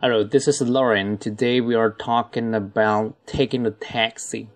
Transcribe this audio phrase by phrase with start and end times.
[0.00, 1.16] Hello, this is Lauren.
[1.16, 4.48] Today we are talking about taking the taxi.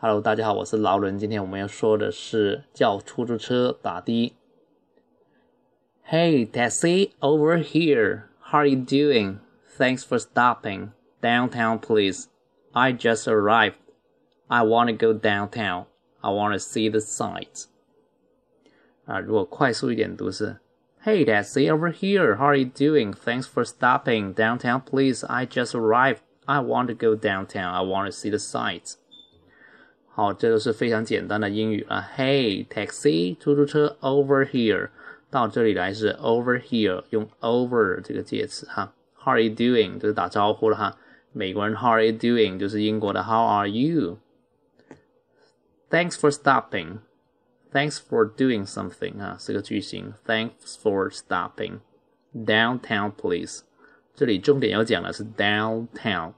[0.00, 1.18] Hello，大家好，我是劳伦。
[1.18, 4.34] 今天我们要说的是叫出租车打的。
[6.08, 8.24] Hey, taxi, over here.
[8.50, 9.38] How are you doing?
[9.78, 10.90] Thanks for stopping.
[11.22, 12.26] Downtown, please.
[12.72, 13.76] I just arrived.
[14.48, 15.86] I want to go downtown.
[16.20, 17.64] I want to see the sights.
[19.06, 20.58] 啊，如果快速一点读是
[21.06, 22.36] Hey, taxi over here.
[22.36, 23.12] How are you doing?
[23.12, 25.24] Thanks for stopping downtown, please.
[25.24, 26.20] I just arrived.
[26.46, 27.74] I want to go downtown.
[27.74, 28.94] I want to see the sights.
[30.08, 32.06] 好，这都是非常简单的英语了。
[32.16, 34.90] Hey, taxi，出租车 over here。
[35.30, 38.92] 到这里来是 over here，用 over 这个介词哈。
[39.14, 39.98] How are you doing？
[39.98, 40.98] 就是打招呼了哈。
[41.32, 42.58] 美国人 How are you doing？
[42.58, 44.18] 就是英国的 How are you？Thanks
[46.18, 46.98] for stopping.
[47.76, 50.12] Thanks for doing something 啊，是个句型。
[50.26, 51.80] Thanks for stopping.
[52.34, 53.62] Downtown, please.
[54.14, 56.34] 这里重点要讲的是 downtown，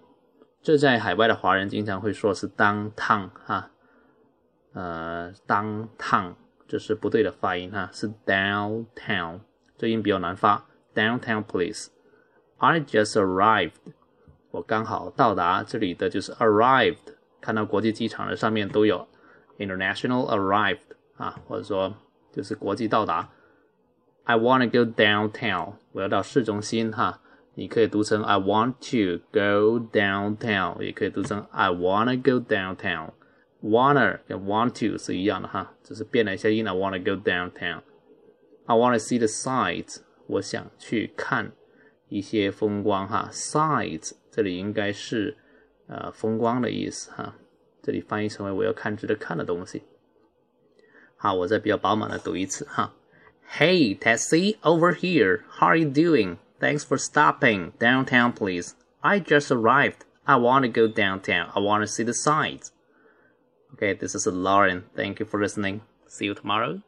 [0.62, 3.70] 这在海外的华人经常会说是 downtown 哈，
[4.72, 6.34] 呃，downtown
[6.68, 9.40] 这是不对的发音哈，是 downtown，
[9.76, 10.66] 这音比较难发。
[10.94, 11.88] Downtown, please.
[12.58, 13.72] I just arrived.
[14.52, 17.16] 我刚好到达，这里的就是 arrived。
[17.40, 19.08] 看到国际机场的上面都有
[19.58, 20.78] international arrived
[21.19, 21.93] 啊，或者说
[22.31, 23.29] 就是国际到达。
[24.23, 27.21] I want to go downtown，我要到市中心哈。
[27.55, 33.11] 你可以读成 I want to go downtown，也可以读成 I wanna go downtown。
[33.61, 36.65] Wanna 跟 want to 是一样的哈，只是变了一下音。
[36.65, 37.81] I wanna go downtown。
[38.65, 41.51] I wanna see the sights，我想去看
[42.07, 43.29] 一些风光哈。
[43.33, 45.35] Sights 这里应该是
[45.87, 47.35] 呃风光的意思哈，
[47.81, 49.83] 这里翻译成为我要看值得看的东西。
[51.18, 52.92] 好，我再比较饱满的读一次哈。
[53.58, 55.42] Hey, taxi, over here.
[55.58, 56.38] How are you doing?
[56.60, 57.72] Thanks for stopping.
[57.78, 58.72] Downtown, please.
[59.00, 60.00] I just arrived.
[60.24, 61.50] I want to go downtown.
[61.54, 62.70] I want to see the sights.
[63.74, 64.84] Okay, this is Lauren.
[64.96, 65.82] Thank you for listening.
[66.06, 66.80] See you tomorrow.